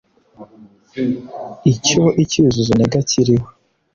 [1.71, 3.47] icyo icyuzuzo ntega kiriho